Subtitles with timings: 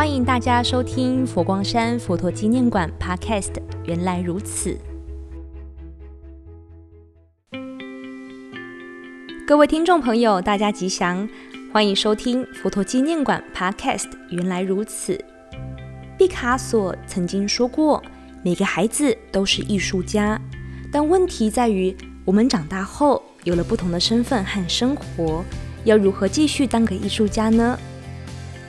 [0.00, 3.52] 欢迎大家收听佛光山佛陀纪念馆 Podcast。
[3.84, 4.74] 原来如此，
[9.46, 11.28] 各位听众朋友，大家吉祥，
[11.70, 14.08] 欢迎收听佛陀纪念馆 Podcast。
[14.30, 15.22] 原来如此，
[16.16, 18.02] 毕卡索曾经说过
[18.42, 20.40] ：“每个孩子都是艺术家，
[20.90, 21.94] 但问题在于，
[22.24, 25.44] 我们长大后有了不同的身份和生活，
[25.84, 27.78] 要如何继续当个艺术家呢？”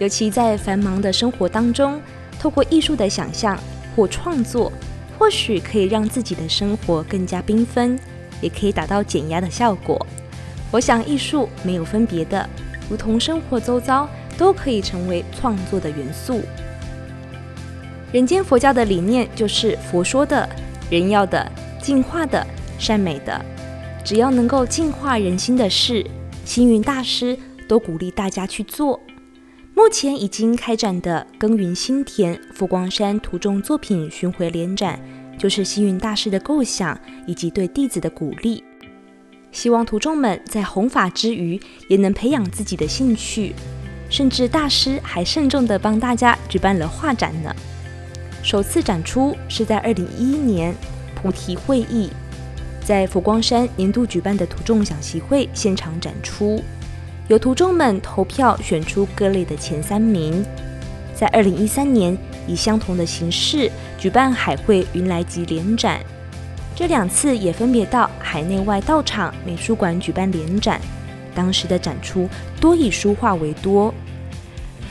[0.00, 2.00] 尤其在繁忙的生活当中，
[2.38, 3.56] 透过艺术的想象
[3.94, 4.72] 或创作，
[5.18, 7.98] 或许可以让自己的生活更加缤纷，
[8.40, 10.06] 也可以达到减压的效果。
[10.70, 12.48] 我想艺术没有分别的，
[12.88, 14.08] 如同生活周遭
[14.38, 16.40] 都可以成为创作的元素。
[18.10, 20.48] 人间佛教的理念就是佛说的、
[20.90, 21.46] 人要的、
[21.82, 22.44] 净化的、
[22.78, 23.38] 善美的，
[24.02, 26.02] 只要能够净化人心的事，
[26.46, 28.98] 星云大师都鼓励大家去做。
[29.80, 35.00] 目前已经开展的“耕耘心田”佛光山徒众作品巡回联展，
[35.38, 38.62] 就是星云大师的构想以及对弟子的鼓励。
[39.50, 41.58] 希望徒众们在弘法之余，
[41.88, 43.54] 也能培养自己的兴趣。
[44.10, 47.50] 甚至大师还慎重地帮大家举办了画展呢。
[48.42, 50.74] 首次展出是在二零一一年
[51.14, 52.10] 菩提会议，
[52.84, 56.62] 在佛光山年度举办的徒众讲习会现场展出。
[57.30, 60.44] 由徒众们投票选出各类的前三名，
[61.14, 66.00] 在二零一三年以相同的形式举办海会云来集联展，
[66.74, 70.80] 这两次也分别到海内外道场美术馆举办联展。
[71.32, 72.28] 当时的展出
[72.60, 73.94] 多以书画为多。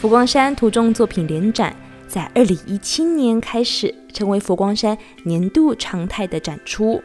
[0.00, 1.74] 佛光山图众作品联展
[2.06, 7.02] 在二零一七年开始成为佛光山年度常态的展出，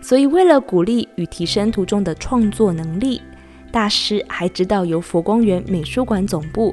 [0.00, 3.20] 所以为了鼓励与提升图众的创作能力。
[3.74, 6.72] 大师还指导由佛光缘美术馆总部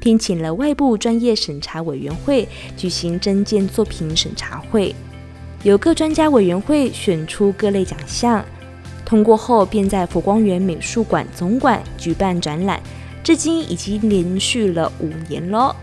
[0.00, 4.92] 聘请了外部专业审查委员会举行真件作品审查会，
[5.62, 8.44] 由各专家委员会选出各类奖项，
[9.04, 12.82] 通过后便在佛光缘美术馆总馆举办展览，
[13.22, 15.76] 至今已经连续了五年了。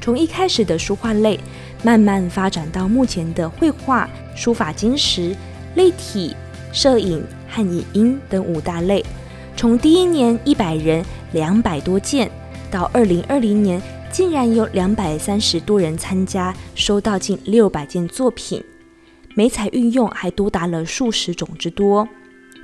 [0.00, 1.38] 从一开始的书画类，
[1.82, 5.36] 慢慢发展到目前的绘画、书法、金石、
[5.74, 6.34] 立体、
[6.72, 9.04] 摄影和影音等五大类。
[9.56, 11.02] 从第一年一百人
[11.32, 12.30] 两百多件，
[12.70, 13.80] 到二零二零年
[14.12, 18.62] 竟然有两百三十多人参加，收到近六百件作品，
[19.34, 22.06] 美彩运用还多达了数十种之多。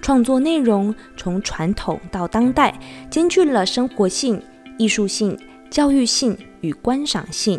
[0.02, 2.78] 创作内容从传统到当代，
[3.10, 4.42] 兼具了生活性、
[4.78, 5.38] 艺术性、
[5.70, 7.58] 教育性与观赏性。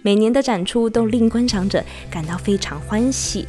[0.00, 3.44] 每年的展出都令观赏者感到非常欢喜。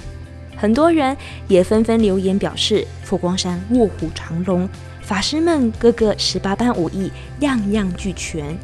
[0.62, 1.18] 很多人
[1.48, 4.70] 也纷纷留言表示，佛光山卧虎藏龙，
[5.02, 8.56] 法师们个个十八般武艺样样俱全。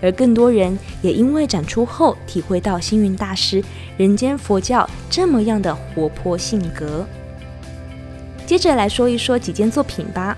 [0.00, 3.60] 而更多人也因为展出后体会到星云大师
[3.96, 7.04] 人间佛教这么样的活泼性格。
[8.46, 10.36] 接着来说一说几件作品吧。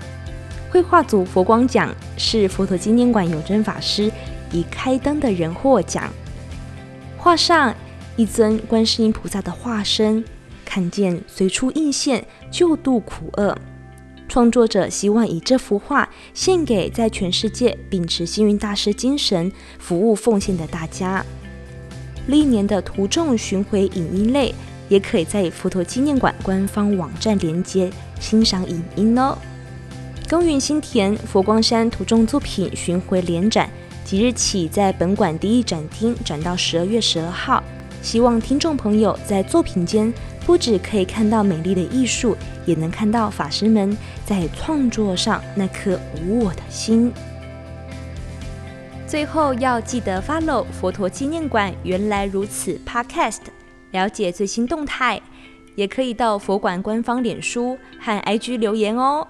[0.71, 4.11] 绘画组佛光奖是佛陀纪念馆永贞法师
[4.51, 6.11] 以开灯的人获奖。
[7.19, 7.71] 画上
[8.15, 10.25] 一尊观世音菩萨的化身。
[10.73, 13.55] 看见随处应现，救度苦厄。
[14.27, 21.23] 创作者希望以这幅画献给在全世界秉持星云大师精神、服务奉献的大家。
[22.25, 24.51] 历年的图众巡回影音类，
[24.89, 29.37] 也可以在佛陀纪念馆官方网站连接欣赏影音哦。
[30.27, 33.69] 耕耘心田佛光山图众作品巡回联展，
[34.03, 37.63] 即日起在本馆第一展厅展到十二月十二号。
[38.01, 40.11] 希望听众朋友在作品间
[40.45, 47.11] 不只可以看到美丽的艺术，也能看到法师们在创作上那颗无我的心。
[49.07, 53.41] 最后要记得 follow 佛陀纪念馆原来如此 Podcast，
[53.91, 55.21] 了解最新动态，
[55.75, 59.27] 也可以到佛馆官方脸书和 IG 留言哦。